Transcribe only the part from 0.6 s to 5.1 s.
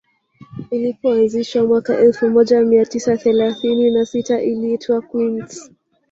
Ilipoanzishwa mwaka elfu moja mia tisa thelathini na sita iliitwa